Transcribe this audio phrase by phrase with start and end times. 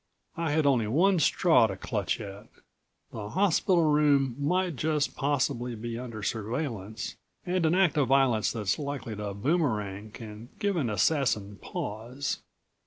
[0.35, 2.47] I had only one straw to clutch at.
[3.11, 8.79] The hospital room might just possibly be under surveillance and an act of violence that's
[8.79, 12.39] likely to boomerang can give an assassin pause.